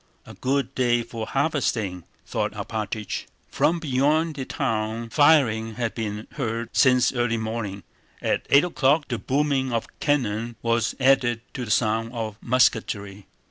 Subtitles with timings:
[0.25, 3.25] "A good day for harvesting," thought Alpátych.
[3.51, 7.83] From beyond the town firing had been heard since early morning.
[8.19, 13.27] At eight o'clock the booming of cannon was added to the sound of musketry.